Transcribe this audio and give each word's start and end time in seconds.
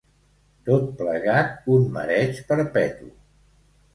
Tot 0.69 0.87
plegat, 1.01 1.51
un 1.75 1.85
mareig 1.97 2.39
perpetu. 2.53 3.13